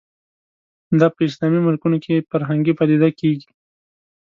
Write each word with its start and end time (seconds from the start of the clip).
دا 0.99 1.07
په 1.15 1.21
اسلامي 1.29 1.59
ملکونو 1.67 1.97
کې 2.05 2.25
فرهنګي 2.29 2.73
پدیده 2.79 3.09
کېږي 3.19 3.49